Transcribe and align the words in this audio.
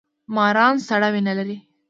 ماران 0.35 0.75
سړه 0.87 1.07
وینه 1.13 1.33
لري 1.39 1.57